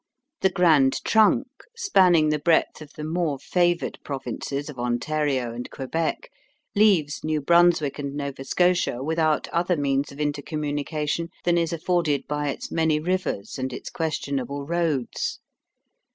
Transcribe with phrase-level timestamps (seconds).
[0.39, 1.45] The Grand Trunk,
[1.75, 6.31] spanning the breadth of the more favoured provinces of Ontario and Quebec,
[6.75, 12.49] leaves New Brunswick and Nova Scotia without other means of intercommunication than is afforded by
[12.49, 15.39] its many rivers and its questionable roads.